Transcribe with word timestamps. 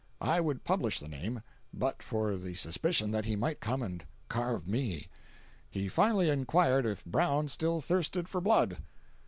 I 0.19 0.41
would 0.41 0.63
publish 0.63 0.99
the 0.99 1.07
name, 1.07 1.43
but 1.71 2.01
for 2.01 2.35
the 2.35 2.55
suspicion 2.55 3.11
that 3.11 3.25
he 3.25 3.35
might 3.35 3.59
come 3.59 3.83
and 3.83 4.03
carve 4.29 4.67
me. 4.67 5.09
He 5.69 5.87
finally 5.89 6.27
inquired 6.27 6.87
if 6.87 7.05
Brown 7.05 7.49
still 7.49 7.81
thirsted 7.81 8.27
for 8.27 8.41
blood. 8.41 8.77